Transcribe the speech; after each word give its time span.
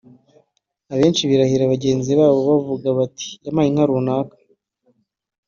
Abenshi 0.93 1.29
birahira 1.29 1.71
bagenzi 1.73 2.11
babo 2.19 2.39
bavuga 2.49 2.87
bati 2.97 3.29
‘yamapaye 3.45 3.67
inka’ 3.69 3.85
[runaka] 3.89 4.35